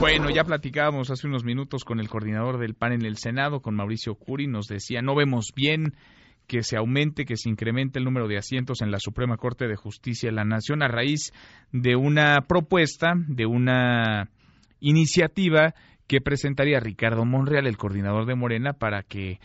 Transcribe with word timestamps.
Bueno, 0.00 0.30
ya 0.30 0.44
platicábamos 0.44 1.10
hace 1.10 1.26
unos 1.26 1.44
minutos 1.44 1.84
con 1.84 2.00
el 2.00 2.08
coordinador 2.08 2.58
del 2.58 2.74
PAN 2.74 2.92
en 2.92 3.04
el 3.04 3.18
Senado, 3.18 3.60
con 3.60 3.74
Mauricio 3.74 4.14
Curi, 4.14 4.46
nos 4.46 4.66
decía, 4.66 5.02
no 5.02 5.14
vemos 5.14 5.52
bien 5.54 5.94
que 6.46 6.62
se 6.62 6.76
aumente, 6.76 7.26
que 7.26 7.36
se 7.36 7.50
incremente 7.50 7.98
el 7.98 8.06
número 8.06 8.28
de 8.28 8.38
asientos 8.38 8.80
en 8.80 8.90
la 8.90 8.98
Suprema 8.98 9.36
Corte 9.36 9.68
de 9.68 9.76
Justicia 9.76 10.30
de 10.30 10.36
la 10.36 10.44
Nación 10.44 10.82
a 10.82 10.88
raíz 10.88 11.32
de 11.70 11.96
una 11.96 12.40
propuesta, 12.48 13.12
de 13.14 13.44
una 13.44 14.30
iniciativa 14.80 15.74
que 16.06 16.20
presentaría 16.22 16.80
Ricardo 16.80 17.24
Monreal, 17.26 17.66
el 17.66 17.76
coordinador 17.76 18.26
de 18.26 18.34
Morena, 18.34 18.72
para 18.72 19.02
que 19.02 19.38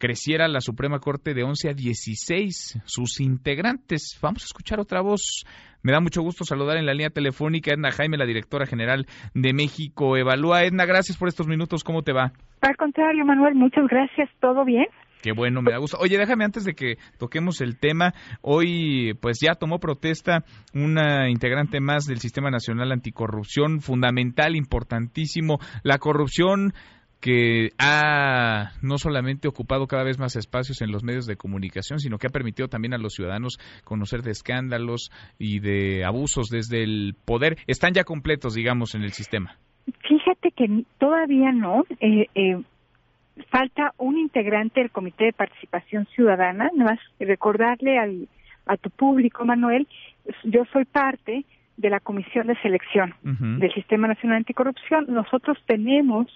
creciera 0.00 0.48
la 0.48 0.60
Suprema 0.60 0.98
Corte 0.98 1.34
de 1.34 1.44
11 1.44 1.68
a 1.68 1.74
16 1.74 2.80
sus 2.86 3.20
integrantes. 3.20 4.18
Vamos 4.20 4.42
a 4.42 4.46
escuchar 4.46 4.80
otra 4.80 5.02
voz. 5.02 5.44
Me 5.82 5.92
da 5.92 6.00
mucho 6.00 6.22
gusto 6.22 6.44
saludar 6.44 6.78
en 6.78 6.86
la 6.86 6.94
línea 6.94 7.10
telefónica 7.10 7.70
a 7.70 7.74
Edna 7.74 7.92
Jaime, 7.92 8.16
la 8.16 8.26
directora 8.26 8.66
general 8.66 9.06
de 9.34 9.52
México 9.52 10.16
Evalúa. 10.16 10.64
Edna, 10.64 10.86
gracias 10.86 11.18
por 11.18 11.28
estos 11.28 11.46
minutos. 11.46 11.84
¿Cómo 11.84 12.02
te 12.02 12.12
va? 12.12 12.32
Al 12.62 12.76
contrario, 12.76 13.24
Manuel, 13.24 13.54
muchas 13.54 13.86
gracias. 13.88 14.28
¿Todo 14.40 14.64
bien? 14.64 14.86
Qué 15.22 15.32
bueno, 15.32 15.60
me 15.60 15.70
da 15.70 15.78
gusto. 15.78 15.98
Oye, 16.00 16.16
déjame 16.16 16.44
antes 16.44 16.64
de 16.64 16.72
que 16.72 16.96
toquemos 17.18 17.60
el 17.60 17.78
tema, 17.78 18.14
hoy 18.40 19.12
pues 19.20 19.38
ya 19.40 19.54
tomó 19.54 19.78
protesta 19.78 20.44
una 20.72 21.28
integrante 21.28 21.78
más 21.80 22.06
del 22.06 22.20
Sistema 22.20 22.50
Nacional 22.50 22.90
Anticorrupción, 22.90 23.80
fundamental, 23.80 24.56
importantísimo. 24.56 25.58
La 25.82 25.98
corrupción 25.98 26.72
que 27.20 27.70
ha 27.78 28.72
no 28.82 28.98
solamente 28.98 29.48
ocupado 29.48 29.86
cada 29.86 30.04
vez 30.04 30.18
más 30.18 30.36
espacios 30.36 30.80
en 30.80 30.90
los 30.90 31.04
medios 31.04 31.26
de 31.26 31.36
comunicación, 31.36 31.98
sino 31.98 32.18
que 32.18 32.26
ha 32.26 32.30
permitido 32.30 32.68
también 32.68 32.94
a 32.94 32.98
los 32.98 33.14
ciudadanos 33.14 33.58
conocer 33.84 34.22
de 34.22 34.30
escándalos 34.30 35.10
y 35.38 35.60
de 35.60 36.04
abusos 36.04 36.48
desde 36.48 36.82
el 36.82 37.14
poder. 37.24 37.56
Están 37.66 37.92
ya 37.92 38.04
completos, 38.04 38.54
digamos, 38.54 38.94
en 38.94 39.02
el 39.02 39.12
sistema. 39.12 39.56
Fíjate 40.08 40.50
que 40.52 40.84
todavía 40.98 41.52
no. 41.52 41.84
Eh, 42.00 42.26
eh, 42.34 42.62
falta 43.50 43.92
un 43.98 44.18
integrante 44.18 44.80
del 44.80 44.90
Comité 44.90 45.26
de 45.26 45.32
Participación 45.32 46.06
Ciudadana. 46.14 46.70
Nada 46.74 46.92
más 46.92 47.00
recordarle 47.18 47.98
al, 47.98 48.28
a 48.66 48.76
tu 48.76 48.90
público, 48.90 49.44
Manuel, 49.44 49.86
yo 50.44 50.64
soy 50.72 50.84
parte 50.84 51.44
de 51.76 51.90
la 51.90 52.00
Comisión 52.00 52.46
de 52.46 52.60
Selección 52.60 53.14
del 53.22 53.72
Sistema 53.72 54.06
Nacional 54.06 54.38
Anticorrupción. 54.38 55.06
Nosotros 55.08 55.56
tenemos 55.66 56.26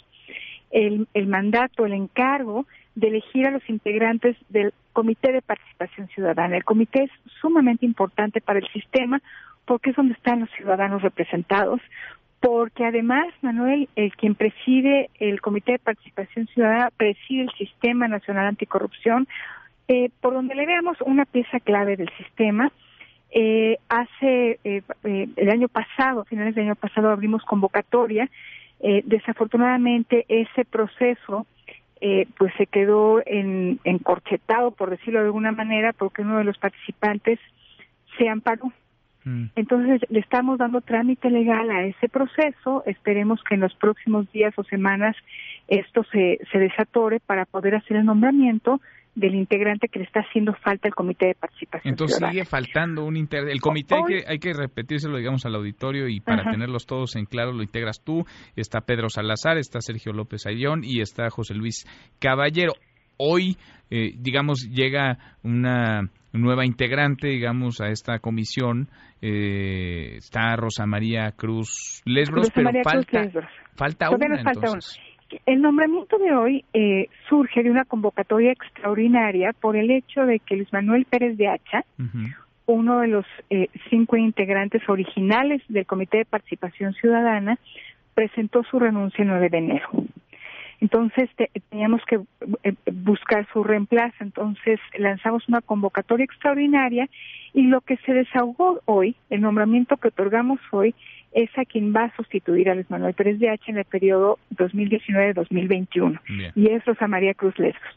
el, 0.74 1.26
mandato, 1.26 1.86
el 1.86 1.92
encargo 1.92 2.66
de 2.96 3.08
elegir 3.08 3.46
a 3.46 3.52
los 3.52 3.62
integrantes 3.68 4.36
del 4.48 4.74
Comité 4.92 5.32
de 5.32 5.40
Participación 5.40 6.08
Ciudadana. 6.08 6.56
El 6.56 6.64
comité 6.64 7.04
es 7.04 7.10
sumamente 7.40 7.86
importante 7.86 8.40
para 8.40 8.58
el 8.58 8.68
sistema 8.68 9.22
porque 9.66 9.90
es 9.90 9.96
donde 9.96 10.14
están 10.14 10.40
los 10.40 10.50
ciudadanos 10.50 11.02
representados, 11.02 11.80
porque 12.40 12.84
además, 12.84 13.26
Manuel, 13.40 13.88
el 13.96 14.14
quien 14.16 14.34
preside 14.34 15.10
el 15.18 15.40
Comité 15.40 15.72
de 15.72 15.78
Participación 15.78 16.48
Ciudadana, 16.48 16.90
preside 16.96 17.42
el 17.42 17.52
Sistema 17.56 18.06
Nacional 18.08 18.46
Anticorrupción, 18.46 19.26
eh, 19.88 20.10
por 20.20 20.34
donde 20.34 20.54
le 20.54 20.66
veamos 20.66 20.98
una 21.02 21.24
pieza 21.24 21.60
clave 21.60 21.96
del 21.96 22.10
sistema. 22.18 22.70
Eh, 23.30 23.78
hace 23.88 24.58
eh, 24.64 24.82
eh 25.04 25.28
el 25.36 25.50
año 25.50 25.68
pasado, 25.68 26.24
finales 26.24 26.54
del 26.54 26.66
año 26.66 26.76
pasado, 26.76 27.10
abrimos 27.10 27.42
convocatoria. 27.44 28.28
Eh, 28.86 29.02
desafortunadamente, 29.06 30.26
ese 30.28 30.64
proceso 30.64 31.46
eh, 32.00 32.28
pues 32.36 32.52
se 32.58 32.66
quedó 32.66 33.22
en, 33.24 33.80
encorchetado, 33.84 34.72
por 34.72 34.90
decirlo 34.90 35.20
de 35.20 35.26
alguna 35.26 35.52
manera, 35.52 35.92
porque 35.94 36.22
uno 36.22 36.38
de 36.38 36.44
los 36.44 36.58
participantes 36.58 37.40
se 38.18 38.28
amparó 38.28 38.70
Mm. 39.24 39.46
Entonces, 39.56 40.02
le 40.10 40.20
estamos 40.20 40.58
dando 40.58 40.80
trámite 40.80 41.30
legal 41.30 41.70
a 41.70 41.84
ese 41.84 42.08
proceso. 42.08 42.82
Esperemos 42.86 43.42
que 43.42 43.54
en 43.54 43.60
los 43.60 43.74
próximos 43.74 44.30
días 44.32 44.54
o 44.56 44.64
semanas 44.64 45.16
esto 45.68 46.04
se, 46.12 46.40
se 46.52 46.58
desatore 46.58 47.20
para 47.20 47.46
poder 47.46 47.74
hacer 47.74 47.96
el 47.96 48.04
nombramiento 48.04 48.80
del 49.14 49.34
integrante 49.34 49.88
que 49.88 50.00
le 50.00 50.04
está 50.06 50.20
haciendo 50.20 50.54
falta 50.54 50.88
al 50.88 50.94
comité 50.94 51.28
de 51.28 51.34
participación. 51.34 51.92
Entonces 51.92 52.18
sigue 52.18 52.44
faltando 52.44 53.04
un 53.04 53.16
integrante. 53.16 53.52
El 53.52 53.60
comité 53.60 53.94
hay, 53.94 54.02
que, 54.04 54.24
hay 54.26 54.38
que 54.38 54.52
repetírselo, 54.52 55.16
digamos, 55.18 55.46
al 55.46 55.54
auditorio 55.54 56.08
y 56.08 56.20
para 56.20 56.50
tenerlos 56.50 56.86
todos 56.86 57.14
en 57.16 57.26
claro 57.26 57.52
lo 57.52 57.62
integras 57.62 58.02
tú. 58.02 58.24
Está 58.56 58.80
Pedro 58.80 59.08
Salazar, 59.08 59.58
está 59.58 59.80
Sergio 59.80 60.12
López 60.12 60.46
Ayón 60.46 60.82
y 60.82 61.00
está 61.00 61.30
José 61.30 61.54
Luis 61.54 61.86
Caballero. 62.18 62.72
Hoy, 63.16 63.56
eh, 63.90 64.12
digamos, 64.16 64.68
llega 64.68 65.18
una 65.44 66.10
nueva 66.32 66.66
integrante, 66.66 67.28
digamos, 67.28 67.80
a 67.80 67.88
esta 67.88 68.18
comisión. 68.18 68.88
Eh, 69.22 70.16
está 70.16 70.56
Rosa 70.56 70.86
María 70.86 71.32
Cruz 71.36 72.02
Lesbros, 72.04 72.50
pero 72.52 72.70
falta, 72.82 73.30
falta 73.76 74.10
una. 74.10 74.40
entonces. 74.40 74.98
El 75.46 75.62
nombramiento 75.62 76.18
de 76.18 76.34
hoy 76.34 76.64
eh, 76.72 77.08
surge 77.28 77.62
de 77.62 77.70
una 77.70 77.84
convocatoria 77.84 78.52
extraordinaria 78.52 79.52
por 79.52 79.76
el 79.76 79.90
hecho 79.90 80.26
de 80.26 80.38
que 80.40 80.56
Luis 80.56 80.72
Manuel 80.72 81.04
Pérez 81.04 81.36
de 81.36 81.48
Hacha, 81.48 81.84
uno 82.66 83.00
de 83.00 83.08
los 83.08 83.26
eh, 83.50 83.68
cinco 83.90 84.16
integrantes 84.16 84.88
originales 84.88 85.62
del 85.68 85.86
Comité 85.86 86.18
de 86.18 86.24
Participación 86.24 86.94
Ciudadana, 86.94 87.58
presentó 88.14 88.62
su 88.64 88.78
renuncia 88.78 89.22
el 89.22 89.28
9 89.28 89.48
de 89.50 89.58
enero. 89.58 89.88
Entonces 90.80 91.30
teníamos 91.70 92.02
que 92.06 92.20
eh, 92.62 92.74
buscar 92.92 93.46
su 93.52 93.64
reemplazo, 93.64 94.16
entonces 94.20 94.80
lanzamos 94.98 95.48
una 95.48 95.60
convocatoria 95.60 96.24
extraordinaria 96.24 97.08
y 97.52 97.62
lo 97.62 97.80
que 97.80 97.96
se 97.98 98.12
desahogó 98.12 98.80
hoy, 98.84 99.16
el 99.30 99.40
nombramiento 99.40 99.96
que 99.96 100.08
otorgamos 100.08 100.60
hoy, 100.70 100.94
es 101.32 101.50
a 101.58 101.64
quien 101.64 101.92
va 101.94 102.04
a 102.04 102.16
sustituir 102.16 102.70
a 102.70 102.74
Luis 102.74 102.88
Manuel 102.90 103.14
Pérez 103.14 103.38
de 103.38 103.50
H 103.50 103.70
en 103.70 103.78
el 103.78 103.84
periodo 103.84 104.38
2019-2021 104.54 106.20
y 106.54 106.68
es 106.68 106.84
Rosa 106.84 107.08
María 107.08 107.34
Cruz 107.34 107.58
Lescos. 107.58 107.96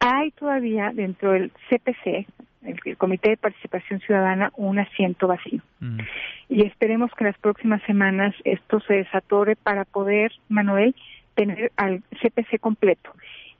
Hay 0.00 0.30
todavía 0.32 0.92
dentro 0.94 1.32
del 1.32 1.50
CPC, 1.68 2.26
el, 2.62 2.96
Comité 2.96 3.30
de 3.30 3.36
Participación 3.36 4.00
Ciudadana, 4.00 4.52
un 4.56 4.78
asiento 4.78 5.26
vacío. 5.26 5.60
Y 6.48 6.64
esperemos 6.64 7.10
que 7.12 7.24
en 7.24 7.30
las 7.30 7.38
próximas 7.38 7.82
semanas 7.82 8.34
esto 8.44 8.80
se 8.80 8.94
desatore 8.94 9.56
para 9.56 9.84
poder, 9.84 10.32
Manuel, 10.48 10.94
tener 11.38 11.70
al 11.76 12.02
CPC 12.20 12.58
completo. 12.58 13.12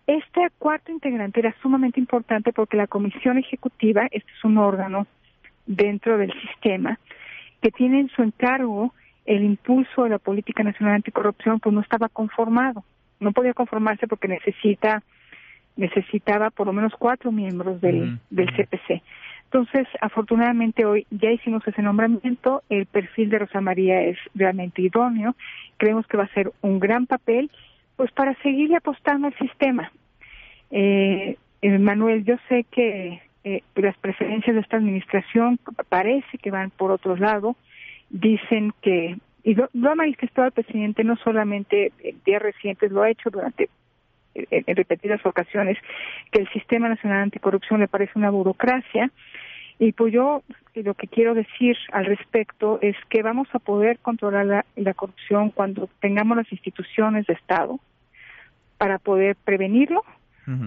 Este 0.08 0.48
cuarto 0.58 0.90
integrante 0.90 1.38
era 1.38 1.54
sumamente 1.62 2.00
importante 2.00 2.52
porque 2.52 2.76
la 2.76 2.88
Comisión 2.88 3.38
Ejecutiva, 3.38 4.08
este 4.10 4.32
es 4.36 4.44
un 4.44 4.58
órgano 4.58 5.06
dentro 5.64 6.18
del 6.18 6.32
sistema, 6.40 6.98
que 7.62 7.70
tiene 7.70 8.00
en 8.00 8.08
su 8.08 8.22
encargo 8.22 8.92
el 9.26 9.44
impulso 9.44 10.02
de 10.02 10.10
la 10.10 10.18
política 10.18 10.64
nacional 10.64 10.96
anticorrupción, 10.96 11.60
pues 11.60 11.72
no 11.72 11.80
estaba 11.80 12.08
conformado. 12.08 12.82
No 13.20 13.30
podía 13.30 13.54
conformarse 13.54 14.08
porque 14.08 14.26
necesita 14.26 15.04
necesitaba 15.76 16.50
por 16.50 16.66
lo 16.66 16.72
menos 16.72 16.92
cuatro 16.98 17.30
miembros 17.30 17.80
del, 17.80 18.18
del 18.30 18.48
CPC. 18.56 19.00
Entonces, 19.44 19.86
afortunadamente 20.00 20.84
hoy 20.84 21.06
ya 21.10 21.30
hicimos 21.30 21.66
ese 21.68 21.80
nombramiento, 21.80 22.64
el 22.68 22.86
perfil 22.86 23.30
de 23.30 23.38
Rosa 23.38 23.60
María 23.60 24.02
es 24.02 24.18
realmente 24.34 24.82
idóneo, 24.82 25.36
creemos 25.76 26.06
que 26.08 26.16
va 26.16 26.24
a 26.24 26.34
ser 26.34 26.50
un 26.60 26.80
gran 26.80 27.06
papel 27.06 27.48
pues 27.98 28.12
para 28.12 28.32
seguir 28.42 28.74
apostando 28.76 29.26
al 29.26 29.36
sistema. 29.38 29.90
Eh, 30.70 31.36
Manuel, 31.80 32.24
yo 32.24 32.36
sé 32.48 32.64
que 32.70 33.20
eh, 33.42 33.62
las 33.74 33.96
preferencias 33.98 34.54
de 34.54 34.62
esta 34.62 34.76
administración 34.76 35.58
parece 35.88 36.38
que 36.38 36.52
van 36.52 36.70
por 36.70 36.92
otro 36.92 37.16
lado. 37.16 37.56
Dicen 38.08 38.72
que, 38.82 39.16
y 39.42 39.54
lo, 39.54 39.68
ha 39.90 39.94
manifestado 39.96 40.46
el 40.46 40.52
presidente 40.52 41.02
no 41.02 41.16
solamente 41.16 41.90
en 42.04 42.22
días 42.24 42.40
recientes, 42.40 42.92
lo 42.92 43.02
ha 43.02 43.10
hecho 43.10 43.30
durante 43.30 43.68
en, 44.36 44.76
repetidas 44.76 45.26
ocasiones, 45.26 45.76
que 46.30 46.42
el 46.42 46.48
Sistema 46.50 46.88
Nacional 46.88 47.22
Anticorrupción 47.22 47.80
le 47.80 47.88
parece 47.88 48.12
una 48.14 48.30
burocracia. 48.30 49.10
Y 49.78 49.92
pues 49.92 50.12
yo 50.12 50.42
lo 50.74 50.94
que 50.94 51.06
quiero 51.06 51.34
decir 51.34 51.76
al 51.92 52.06
respecto 52.06 52.78
es 52.82 52.96
que 53.08 53.22
vamos 53.22 53.48
a 53.52 53.58
poder 53.58 53.98
controlar 54.00 54.64
la 54.76 54.94
corrupción 54.94 55.50
cuando 55.50 55.88
tengamos 56.00 56.36
las 56.36 56.50
instituciones 56.52 57.26
de 57.26 57.34
Estado, 57.34 57.78
para 58.78 58.98
poder 58.98 59.36
prevenirlo, 59.44 60.02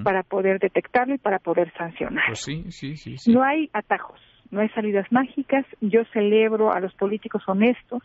para 0.03 0.21
poder 0.21 0.59
detectarlo 0.59 1.15
y 1.15 1.17
para 1.17 1.39
poder 1.39 1.73
sancionar. 1.75 2.25
Pues 2.27 2.41
sí, 2.41 2.65
sí, 2.69 2.95
sí, 2.95 3.31
No 3.31 3.41
hay 3.41 3.67
atajos, 3.73 4.19
no 4.51 4.61
hay 4.61 4.69
salidas 4.69 5.11
mágicas. 5.11 5.65
Yo 5.79 6.03
celebro 6.13 6.71
a 6.71 6.79
los 6.79 6.93
políticos 6.93 7.41
honestos, 7.47 8.03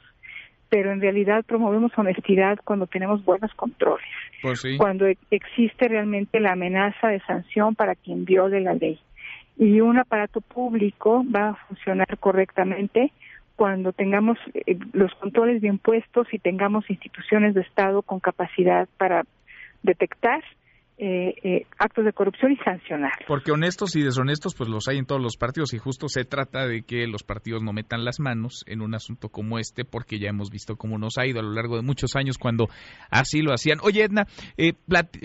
pero 0.70 0.90
en 0.90 1.02
realidad 1.02 1.44
promovemos 1.44 1.92
honestidad 1.98 2.58
cuando 2.64 2.86
tenemos 2.86 3.22
buenos 3.25 3.52
controles, 3.54 4.06
pues 4.40 4.62
cuando 4.78 5.06
e-, 5.06 5.19
existe 5.31 5.88
realmente 5.88 6.40
la 6.40 6.52
amenaza 6.52 7.08
de 7.08 7.20
sanción 7.20 7.75
para 7.75 7.94
quien 7.94 8.25
viole 8.25 8.60
la 8.60 8.72
ley. 8.72 8.98
Y 9.58 9.81
un 9.81 9.99
aparato 9.99 10.41
público 10.41 11.25
va 11.35 11.50
a 11.50 11.55
funcionar 11.67 12.19
correctamente 12.19 13.12
cuando 13.56 13.93
tengamos 13.93 14.38
eh, 14.53 14.79
los 14.93 15.14
controles 15.14 15.62
bien 15.62 15.79
puestos 15.79 16.29
y 16.32 16.38
tengamos 16.38 16.88
instituciones 16.91 17.55
de 17.55 17.62
Estado 17.62 18.03
con 18.03 18.20
capacidad 18.20 18.87
para 18.99 19.25
detectar 19.82 20.44
eh, 20.98 21.34
eh, 21.43 21.66
actos 21.78 22.06
de 22.06 22.12
corrupción 22.14 22.52
y 22.52 22.56
sancionar. 22.56 23.12
Porque 23.28 23.52
honestos 23.52 23.96
y 23.96 24.02
deshonestos, 24.02 24.54
pues 24.54 24.70
los 24.70 24.88
hay 24.88 24.96
en 24.96 25.04
todos 25.04 25.20
los 25.20 25.37
partidos 25.37 25.75
y 25.75 25.78
justo 25.78 26.08
se 26.08 26.25
trata 26.25 26.66
de 26.66 26.84
que 26.84 27.06
los 27.06 27.22
partidos 27.22 27.62
no 27.62 27.75
metan 27.75 28.02
las 28.02 28.19
manos 28.19 28.64
en 28.66 28.81
un 28.81 28.94
asunto 28.94 29.28
como 29.28 29.58
este, 29.58 29.84
porque 29.84 30.19
ya 30.19 30.31
hemos 30.31 30.48
visto 30.48 30.76
cómo 30.76 30.96
nos 30.96 31.19
ha 31.19 31.26
ido 31.26 31.40
a 31.40 31.43
lo 31.43 31.52
largo 31.52 31.76
de 31.76 31.82
muchos 31.82 32.16
años 32.16 32.38
cuando 32.38 32.69
así 33.10 33.43
lo 33.43 33.52
hacían. 33.52 33.78
Oye, 33.82 34.04
Edna, 34.04 34.26
eh, 34.56 34.72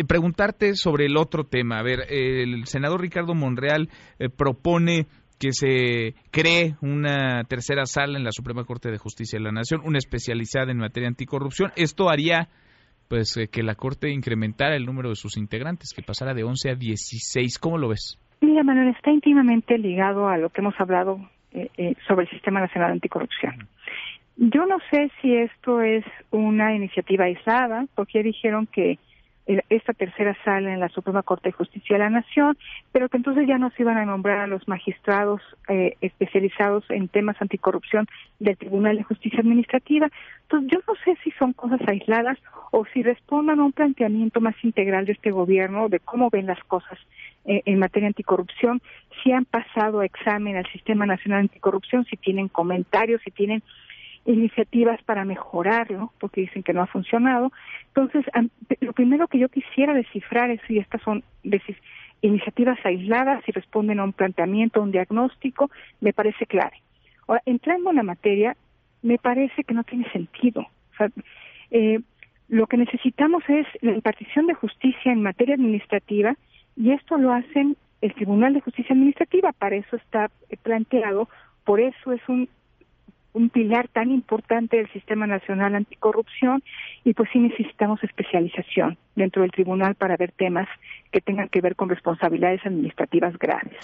preguntarte 0.07 0.75
sobre 0.75 1.06
el 1.06 1.15
otro 1.15 1.45
tema. 1.45 1.79
A 1.79 1.83
ver, 1.83 2.01
el 2.09 2.65
senador 2.65 3.00
Ricardo 3.00 3.33
Monreal 3.33 3.89
propone 4.35 5.07
que 5.39 5.53
se 5.53 6.15
cree 6.31 6.75
una 6.81 7.45
tercera 7.45 7.85
sala 7.85 8.18
en 8.18 8.25
la 8.25 8.31
Suprema 8.31 8.65
Corte 8.65 8.91
de 8.91 8.97
Justicia 8.97 9.39
de 9.39 9.45
la 9.45 9.51
Nación, 9.51 9.81
una 9.85 9.97
especializada 9.97 10.71
en 10.71 10.77
materia 10.77 11.07
anticorrupción. 11.07 11.71
Esto 11.77 12.09
haría 12.09 12.50
pues 13.11 13.35
eh, 13.35 13.49
que 13.49 13.61
la 13.61 13.75
Corte 13.75 14.09
incrementara 14.09 14.73
el 14.77 14.85
número 14.85 15.09
de 15.09 15.17
sus 15.17 15.35
integrantes, 15.35 15.91
que 15.93 16.01
pasara 16.01 16.33
de 16.33 16.45
11 16.45 16.69
a 16.69 16.75
16. 16.75 17.59
¿Cómo 17.59 17.77
lo 17.77 17.89
ves? 17.89 18.17
Mira, 18.39 18.63
Manuel, 18.63 18.95
está 18.95 19.11
íntimamente 19.11 19.77
ligado 19.77 20.29
a 20.29 20.37
lo 20.37 20.49
que 20.49 20.61
hemos 20.61 20.75
hablado 20.79 21.19
eh, 21.51 21.67
eh, 21.75 21.95
sobre 22.07 22.23
el 22.23 22.29
Sistema 22.29 22.61
Nacional 22.61 22.93
Anticorrupción. 22.93 23.67
Yo 24.37 24.65
no 24.65 24.77
sé 24.89 25.11
si 25.21 25.35
esto 25.35 25.81
es 25.81 26.05
una 26.29 26.73
iniciativa 26.73 27.25
aislada, 27.25 27.85
porque 27.95 28.23
dijeron 28.23 28.65
que 28.65 28.97
esta 29.45 29.93
tercera 29.93 30.38
sala 30.43 30.73
en 30.73 30.79
la 30.79 30.89
Suprema 30.89 31.23
Corte 31.23 31.49
de 31.49 31.53
Justicia 31.53 31.95
de 31.95 32.03
la 32.03 32.09
Nación, 32.09 32.57
pero 32.91 33.09
que 33.09 33.17
entonces 33.17 33.47
ya 33.47 33.57
no 33.57 33.69
se 33.71 33.81
iban 33.81 33.97
a 33.97 34.05
nombrar 34.05 34.39
a 34.39 34.47
los 34.47 34.67
magistrados 34.67 35.41
eh, 35.67 35.97
especializados 36.01 36.83
en 36.89 37.07
temas 37.07 37.41
anticorrupción 37.41 38.07
del 38.39 38.57
Tribunal 38.57 38.97
de 38.97 39.03
Justicia 39.03 39.39
Administrativa. 39.39 40.09
Entonces 40.43 40.71
yo 40.71 40.79
no 40.88 40.93
sé 41.03 41.17
si 41.23 41.31
son 41.31 41.53
cosas 41.53 41.81
aisladas 41.88 42.38
o 42.71 42.85
si 42.93 43.03
respondan 43.03 43.59
a 43.59 43.63
un 43.65 43.71
planteamiento 43.71 44.41
más 44.41 44.55
integral 44.63 45.05
de 45.05 45.13
este 45.13 45.31
gobierno 45.31 45.89
de 45.89 45.99
cómo 45.99 46.29
ven 46.29 46.45
las 46.45 46.63
cosas 46.65 46.97
eh, 47.45 47.63
en 47.65 47.79
materia 47.79 48.07
anticorrupción, 48.07 48.81
si 49.23 49.31
han 49.31 49.45
pasado 49.45 50.03
examen 50.03 50.57
al 50.57 50.71
Sistema 50.71 51.05
Nacional 51.05 51.39
Anticorrupción, 51.39 52.05
si 52.05 52.15
tienen 52.15 52.47
comentarios, 52.47 53.21
si 53.23 53.31
tienen 53.31 53.63
iniciativas 54.25 55.01
para 55.03 55.25
mejorarlo, 55.25 56.13
porque 56.19 56.41
dicen 56.41 56.63
que 56.63 56.73
no 56.73 56.81
ha 56.81 56.88
funcionado. 56.88 57.51
Entonces, 57.88 58.25
lo 58.79 58.94
primero 58.94 59.27
que 59.27 59.39
yo 59.39 59.50
quisiera 59.50 59.94
descifrar 59.94 60.50
es 60.51 60.62
si 60.68 60.77
estas 60.77 61.01
son 61.01 61.23
iniciativas 62.21 62.77
aisladas, 62.85 63.44
si 63.45 63.51
responden 63.51 64.00
a 64.00 64.03
un 64.03 64.13
planteamiento, 64.13 64.79
a 64.79 64.83
un 64.83 64.91
diagnóstico, 64.91 65.71
me 66.00 66.13
parece 66.13 66.45
clave. 66.45 66.81
Ahora, 67.27 67.41
entrando 67.45 67.89
en 67.89 67.95
la 67.95 68.03
materia, 68.03 68.56
me 69.01 69.18
parece 69.18 69.63
que 69.63 69.73
no 69.73 69.83
tiene 69.83 70.09
sentido. 70.12 70.68
Eh, 71.71 72.00
lo 72.47 72.68
que 72.68 72.77
necesitamos 72.77 73.44
es 73.47 73.65
la 73.81 73.94
impartición 73.94 74.45
de 74.45 74.53
justicia 74.53 75.12
en 75.12 75.23
materia 75.23 75.56
administrativa 75.56 76.35
y 76.75 76.91
esto 76.91 77.18
lo 77.18 77.31
hacen 77.31 77.77
el 78.01 78.13
Tribunal 78.13 78.53
de 78.53 78.62
Justicia 78.62 78.94
Administrativa, 78.94 79.51
para 79.53 79.75
eso 79.75 79.95
está 79.95 80.29
planteado, 80.63 81.29
por 81.63 81.79
eso 81.79 82.12
es 82.12 82.21
un 82.27 82.50
un 83.33 83.50
pilar 83.50 83.88
tan 83.88 84.12
importante 84.12 84.78
del 84.78 84.92
Sistema 84.92 85.28
Nacional 85.28 85.75
Anticorrupción 85.75 86.63
y 87.04 87.13
pues 87.13 87.30
sí 87.31 87.39
necesitamos 87.39 88.04
especialización 88.04 88.98
dentro 89.16 89.42
del 89.42 89.51
tribunal 89.51 89.95
para 89.95 90.18
ver 90.18 90.31
temas 90.31 90.68
que 91.12 91.22
tengan 91.22 91.50
que 91.50 91.62
ver 91.62 91.75
con 91.75 91.89
responsabilidades 91.89 92.66
administrativas 92.66 93.38
graves. 93.38 93.78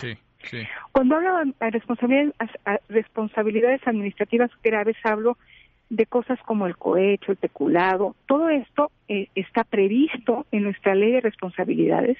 Cuando 0.91 1.15
hablo 1.15 1.53
de 1.59 1.71
responsabilidades, 1.71 2.33
responsabilidades 2.89 3.85
administrativas 3.87 4.51
graves 4.63 4.95
hablo 5.03 5.37
de 5.89 6.05
cosas 6.05 6.39
como 6.45 6.67
el 6.67 6.77
cohecho, 6.77 7.31
el 7.31 7.37
peculado, 7.37 8.15
todo 8.27 8.49
esto 8.49 8.91
eh, 9.07 9.27
está 9.35 9.63
previsto 9.63 10.45
en 10.51 10.63
nuestra 10.63 10.95
ley 10.95 11.13
de 11.13 11.21
responsabilidades. 11.21 12.17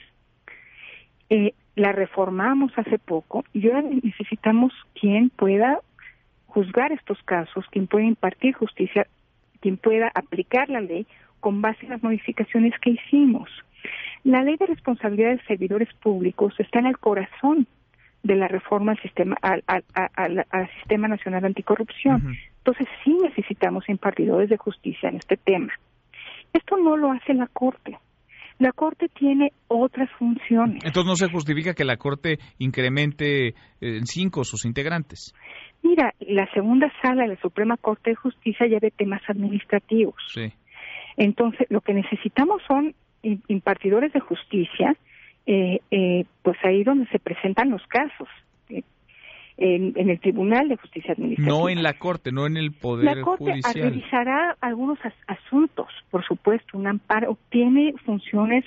Eh, 1.30 1.54
la 1.76 1.92
reformamos 1.92 2.72
hace 2.78 2.98
poco 2.98 3.44
y 3.54 3.68
ahora 3.68 3.84
necesitamos 3.84 4.74
quien 5.00 5.30
pueda 5.30 5.80
juzgar 6.57 6.92
estos 6.92 7.21
casos, 7.21 7.63
quien 7.69 7.86
pueda 7.86 8.07
impartir 8.07 8.56
justicia, 8.56 9.06
quien 9.62 9.77
pueda 9.77 10.12
aplicar 10.15 10.71
la 10.71 10.81
ley 10.81 11.06
con 11.39 11.62
base 11.62 11.86
en 11.86 11.92
las 11.92 12.01
modificaciones 12.01 12.74
que 12.81 12.89
hicimos. 12.89 13.48
La 14.24 14.42
ley 14.42 14.57
de 14.57 14.65
responsabilidad 14.65 15.30
de 15.30 15.44
servidores 15.44 15.94
públicos 16.01 16.56
está 16.57 16.80
en 16.80 16.88
el 16.88 16.98
corazón 16.98 17.68
de 18.24 18.36
la 18.38 18.48
reforma 18.48 18.94
al 18.94 19.01
sistema, 19.04 19.38
al, 19.39 19.63
sistema 20.80 21.07
nacional 21.07 21.45
anticorrupción. 21.45 22.36
Entonces 22.57 22.88
sí 23.04 23.15
necesitamos 23.21 23.88
impartidores 23.88 24.50
de 24.50 24.57
justicia 24.57 25.09
en 25.09 25.18
este 25.18 25.38
tema. 25.38 25.74
Esto 26.54 26.75
no 26.77 26.98
lo 26.98 27.12
hace 27.12 27.36
la 27.36 27.45
Corte. 27.45 28.00
La 28.59 28.71
Corte 28.71 29.07
tiene 29.09 29.51
otras 29.68 30.09
funciones. 30.18 30.83
Entonces 30.83 31.06
no 31.06 31.15
se 31.15 31.31
justifica 31.31 31.74
que 31.74 31.86
la 31.86 31.98
Corte 31.98 32.39
incremente 32.57 33.54
en 33.81 34.06
cinco 34.06 34.44
sus 34.44 34.65
integrantes. 34.65 35.33
Mira, 35.83 36.13
la 36.19 36.51
segunda 36.54 36.92
sala 37.01 37.24
de 37.24 37.30
la 37.30 37.42
Suprema 37.42 37.77
Corte 37.77 38.12
de 38.12 38.15
Justicia 38.15 38.68
ya 38.68 38.80
ve 38.81 38.92
temas 38.92 39.21
administrativos. 39.27 40.15
Sí. 40.33 40.51
Entonces, 41.18 41.68
lo 41.69 41.81
que 41.81 41.94
necesitamos 41.94 42.62
son 42.68 42.94
impartidores 43.21 44.13
de 44.13 44.19
justicia, 44.19 44.95
eh, 45.45 45.80
eh, 45.92 46.25
pues 46.44 46.57
ahí 46.63 46.83
donde 46.83 47.07
se 47.07 47.19
presentan 47.19 47.69
los 47.69 47.86
casos. 47.88 48.27
En, 49.57 49.94
el 49.98 50.19
Tribunal 50.19 50.69
de 50.69 50.77
Justicia 50.77 51.13
Administrativa. 51.13 51.57
No 51.57 51.68
en 51.68 51.81
la 51.81 51.94
Corte, 51.94 52.31
no 52.31 52.45
en 52.45 52.57
el 52.57 52.71
Poder 52.71 53.18
La 53.18 53.21
Corte 53.24 53.45
Judicial. 53.45 53.89
revisará 53.89 54.56
algunos 54.62 55.00
asuntos, 55.25 55.88
por 56.12 56.24
supuesto. 56.24 56.77
Un 56.77 56.86
amparo 56.86 57.39
tiene 57.50 57.94
funciones 58.06 58.63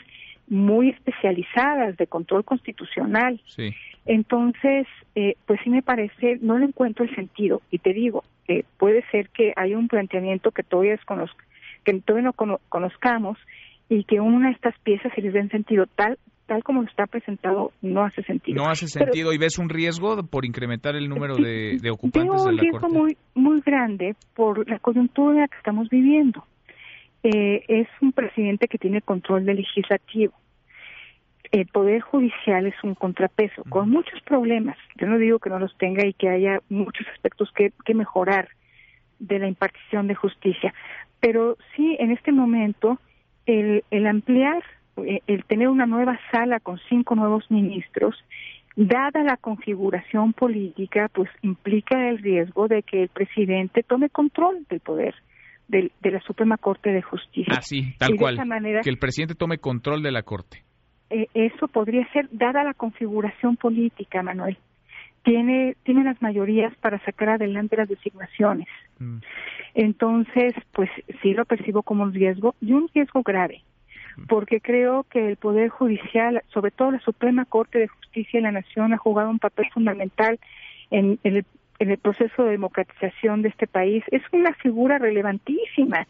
muy 0.49 0.89
especializadas 0.89 1.97
de 1.97 2.07
control 2.09 2.45
constitucional. 2.45 3.41
Sí. 3.47 3.73
Entonces, 4.05 4.89
eh, 5.15 5.37
pues 5.47 5.61
sí 5.63 5.71
me 5.71 5.83
parece, 5.83 6.39
no 6.43 6.59
le 6.59 6.67
encuentro 6.67 7.05
el 7.05 7.15
sentido. 7.15 7.63
Y 7.71 7.79
te 7.79 7.93
digo, 7.93 8.25
eh, 8.49 8.65
puede 8.79 9.05
ser 9.11 9.29
que 9.29 9.53
haya 9.55 9.79
un 9.79 9.87
planteamiento 9.87 10.51
que 10.51 10.65
todavía, 10.65 10.99
que 11.85 12.01
todavía 12.01 12.33
no 12.33 12.59
conozcamos 12.69 13.39
y 13.89 14.05
que 14.05 14.21
una 14.21 14.49
de 14.49 14.55
estas 14.55 14.79
piezas 14.81 15.13
se 15.15 15.23
les 15.23 15.33
dé 15.33 15.49
sentido 15.49 15.87
tal 15.87 16.19
tal 16.51 16.65
como 16.65 16.83
está 16.83 17.07
presentado 17.07 17.71
no 17.81 18.03
hace 18.03 18.25
sentido. 18.25 18.61
No 18.61 18.69
hace 18.69 18.89
sentido 18.89 19.33
y 19.33 19.39
ves 19.39 19.57
un 19.61 19.69
riesgo 19.69 20.21
por 20.25 20.45
incrementar 20.45 20.97
el 20.97 21.09
número 21.09 21.37
de, 21.37 21.79
ocupantes 21.93 22.45
de 22.45 22.53
la 22.53 22.53
un 22.53 22.59
riesgo 22.59 22.89
muy 22.89 23.17
muy 23.37 23.61
grande 23.61 24.17
por 24.35 24.69
la 24.69 24.81
coyuntura 24.81 25.47
que 25.47 25.57
estamos 25.59 25.89
viviendo. 25.89 26.45
Eh, 27.23 27.63
es 27.69 27.87
un 28.01 28.11
presidente 28.11 28.67
que 28.67 28.79
tiene 28.79 29.01
control 29.01 29.45
del 29.45 29.59
legislativo 29.59 30.33
el 31.53 31.67
Poder 31.67 32.01
Judicial 32.01 32.67
es 32.67 32.75
un 32.85 32.95
contrapeso 32.95 33.65
con 33.69 33.91
muchos 33.91 34.21
problemas. 34.23 34.77
Yo 34.97 35.09
no 35.09 35.19
digo 35.19 35.41
que 35.41 35.51
no 35.51 35.59
los 35.59 35.77
tenga 35.79 36.07
y 36.07 36.13
que 36.13 36.29
haya 36.29 36.61
muchos 36.69 37.07
aspectos 37.09 37.51
que, 37.53 37.73
que 37.85 37.95
mejorar 37.95 38.49
de 39.19 39.39
la 39.39 39.49
impartición 39.49 40.07
de 40.07 40.15
justicia, 40.15 40.73
pero 41.19 41.57
sí 41.75 41.97
en 41.99 42.13
este 42.13 42.31
momento 42.31 42.99
el, 43.47 43.83
el 43.91 44.07
ampliar, 44.07 44.63
el 44.97 45.45
tener 45.45 45.69
una 45.69 45.87
nueva 45.87 46.19
sala 46.31 46.61
con 46.61 46.79
cinco 46.89 47.15
nuevos 47.15 47.51
ministros, 47.51 48.17
dada 48.77 49.23
la 49.23 49.37
configuración 49.37 50.33
política, 50.33 51.09
pues 51.13 51.29
implica 51.43 52.09
el 52.09 52.19
riesgo 52.19 52.69
de 52.69 52.83
que 52.83 53.03
el 53.03 53.09
presidente 53.09 53.83
tome 53.83 54.09
control 54.09 54.67
del 54.69 54.81
poder. 54.81 55.15
De, 55.69 55.93
de 56.03 56.11
la 56.11 56.21
Suprema 56.23 56.57
Corte 56.57 56.91
de 56.91 57.01
Justicia. 57.01 57.55
Así, 57.57 57.95
tal 57.97 58.17
cual. 58.17 58.37
que 58.83 58.91
el 58.91 58.99
presidente 58.99 59.37
tome 59.37 59.59
control 59.59 60.03
de 60.03 60.11
la 60.11 60.25
Corte. 60.25 60.65
Eh, 61.11 61.29
eso 61.35 61.69
podría 61.69 62.05
ser 62.13 62.29
dada 62.33 62.65
la 62.65 62.75
configuración 62.75 63.57
política, 63.57 64.21
Manuel. 64.23 64.57
Tiene, 65.23 65.77
tiene 65.85 66.03
las 66.03 66.21
mayorías 66.23 66.75
para 66.79 66.99
sacar 67.05 67.31
adelante 67.31 67.77
las 67.77 67.89
designaciones. 67.89 68.67
Mm. 68.99 69.19
Entonces, 69.75 70.55
pues 70.73 70.91
sí 71.23 71.35
lo 71.35 71.45
percibo 71.45 71.85
como 71.85 72.03
un 72.03 72.15
riesgo 72.15 72.57
y 72.61 72.73
un 72.73 72.89
riesgo 72.95 73.23
grave. 73.23 73.63
Porque 74.29 74.61
creo 74.61 75.05
que 75.05 75.29
el 75.29 75.37
Poder 75.37 75.69
Judicial, 75.69 76.43
sobre 76.53 76.71
todo 76.71 76.91
la 76.91 77.01
Suprema 77.01 77.45
Corte 77.45 77.79
de 77.79 77.89
Justicia 77.89 78.39
de 78.39 78.43
la 78.43 78.53
Nación, 78.53 78.93
ha 78.93 78.99
jugado 78.99 79.31
un 79.31 79.39
papel 79.39 79.67
fundamental 79.73 80.39
en, 80.91 81.19
el, 81.25 81.45
en 81.79 81.91
el 81.91 81.99
proceso 81.99 82.45
de 82.45 82.51
democratización 82.51 83.43
de 83.43 83.49
este 83.49 83.67
país. 83.67 84.05
Es 84.11 84.23
una 84.33 84.55
figura 84.55 84.99
relevantísima 84.99 86.07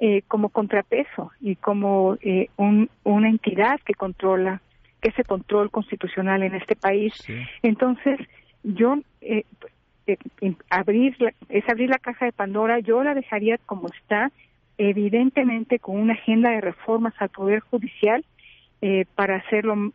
eh, 0.00 0.22
como 0.28 0.48
contrapeso 0.48 1.30
y 1.40 1.56
como 1.56 2.16
eh, 2.22 2.48
una 2.56 3.28
entidad 3.28 3.78
que 3.84 3.94
controla, 3.94 4.60
que 5.00 5.10
es 5.10 5.18
el 5.18 5.26
control 5.26 5.70
constitucional 5.70 6.42
en 6.42 6.54
este 6.54 6.74
país. 6.74 7.12
Entonces, 7.62 8.18
yo 8.64 8.98
eh, 9.20 9.44
abrir 10.70 11.16
es 11.48 11.68
abrir 11.68 11.90
la 11.90 11.98
caja 11.98 12.24
de 12.24 12.32
Pandora, 12.32 12.80
yo 12.80 13.02
la 13.04 13.14
dejaría 13.14 13.58
como 13.58 13.88
está, 13.88 14.32
evidentemente 14.88 15.78
con 15.78 15.98
una 15.98 16.14
agenda 16.14 16.50
de 16.50 16.60
reformas 16.60 17.14
al 17.18 17.28
Poder 17.28 17.60
Judicial 17.60 18.24
para 19.14 19.36
hacerlo 19.36 19.92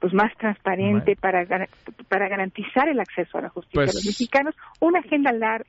pues 0.00 0.12
más 0.12 0.36
transparente 0.36 1.16
para 1.16 1.46
para 2.08 2.28
garantizar 2.28 2.88
el 2.88 2.98
acceso 2.98 3.38
a 3.38 3.42
la 3.42 3.48
justicia 3.48 3.80
de 3.82 3.86
los 3.86 3.94
pues 3.94 4.06
mexicanos. 4.06 4.54
Una 4.80 4.98
agenda 4.98 5.32
larga 5.32 5.64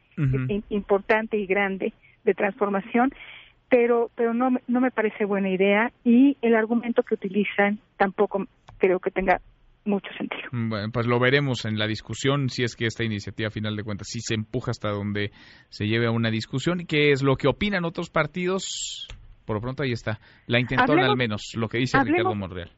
importante 0.70 1.38
y 1.38 1.46
grande 1.46 1.94
de 2.24 2.34
transformación, 2.34 3.14
pero 3.70 4.10
pero 4.16 4.34
no 4.34 4.58
no 4.68 4.82
me 4.82 4.92
parece 4.92 5.26
buena 5.26 5.50
idea 5.50 5.92
y 6.04 6.38
el 6.42 6.56
argumento 6.56 7.04
que 7.04 7.14
utilizan 7.14 7.78
tampoco 7.98 8.48
creo 8.80 9.00
que 9.00 9.12
tenga 9.12 9.40
mucho 9.86 10.10
sentido. 10.18 10.44
Bueno, 10.52 10.90
pues 10.92 11.08
lo 11.08 11.20
veremos 11.20 11.66
en 11.66 11.78
la 11.78 11.88
discusión 11.88 12.50
si 12.50 12.64
es 12.64 12.76
que 12.76 12.86
esta 12.86 13.04
iniciativa, 13.04 13.48
a 13.48 13.52
final 13.52 13.76
de 13.76 13.84
cuentas, 13.84 14.08
sí 14.10 14.20
se 14.20 14.34
empuja 14.34 14.72
hasta 14.72 14.90
donde 14.90 15.32
se 15.70 15.86
lleve 15.86 16.08
a 16.08 16.12
una 16.12 16.30
discusión 16.30 16.82
y 16.82 16.86
qué 16.86 17.12
es 17.12 17.24
lo 17.24 17.36
que 17.36 17.48
opinan 17.48 17.86
otros 17.86 18.10
partidos. 18.10 19.08
Por 19.46 19.58
lo 19.58 19.62
pronto 19.62 19.84
ahí 19.84 19.92
está, 19.92 20.20
la 20.48 20.60
intentona 20.60 21.06
al 21.06 21.16
menos, 21.16 21.54
lo 21.56 21.70
que 21.70 21.78
dice 21.78 22.00
Ricardo 22.04 22.34
Monreal. 22.34 22.72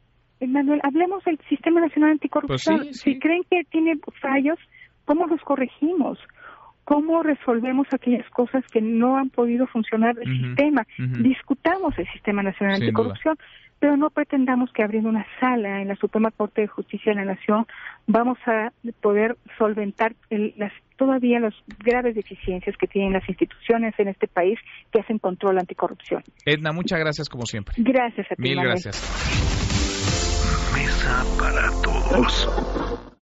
Manuel, 0.46 0.82
hablemos 0.84 1.24
del 1.24 1.40
Sistema 1.50 1.82
Nacional 1.82 2.12
Anticorrupción. 2.12 2.78
Pues 2.78 3.00
si 3.00 3.18
creen 3.20 3.44
que 3.50 3.64
tiene 3.72 3.96
fallos, 4.22 4.60
¿cómo 5.06 5.26
los 5.28 5.42
corregimos? 5.42 6.20
¿Cómo 6.84 7.24
resolvemos 7.24 7.88
aquellas 7.92 8.30
cosas 8.30 8.64
que 8.72 8.82
no 8.82 9.18
han 9.18 9.30
podido 9.30 9.68
funcionar 9.68 10.16
del 10.16 10.28
sistema? 10.40 10.86
Discutamos 10.98 11.98
el 11.98 12.08
Sistema 12.14 12.44
Nacional 12.44 12.76
Anticorrupción 12.76 13.38
pero 13.80 13.98
no 13.98 14.10
pretendamos 14.10 14.72
que 14.72 14.84
abriendo 14.84 15.10
una 15.10 15.26
sala 15.40 15.82
en 15.82 15.88
la 15.88 15.96
Suprema 15.96 16.32
Corte 16.32 16.62
de 16.62 16.68
Justicia 16.68 17.14
de 17.14 17.24
la 17.24 17.34
Nación 17.34 17.66
vamos 18.08 18.38
a 18.46 18.72
poder 19.02 19.38
solventar 19.58 20.16
las, 20.30 20.72
todavía 20.96 21.40
las 21.40 21.54
graves 21.80 22.16
deficiencias 22.16 22.76
que 22.78 22.88
tienen 22.88 23.14
las 23.14 23.28
instituciones 23.28 23.94
en 23.98 24.08
este 24.08 24.28
país 24.28 24.60
que 24.92 25.00
hacen 25.02 25.20
control 25.20 25.60
anticorrupción. 25.60 26.24
Edna, 26.46 26.72
muchas 26.72 27.00
gracias 27.00 27.30
como 27.30 27.46
siempre. 27.46 27.76
Gracias 27.78 28.28
a 28.32 28.36
ti. 28.36 28.42
Mil 28.42 28.62
gracias. 28.62 29.02
Mesa 30.74 31.24
para 31.40 31.70
todos. 31.82 33.08